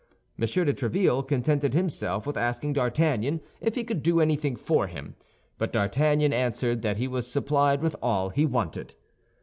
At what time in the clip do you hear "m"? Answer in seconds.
0.39-0.47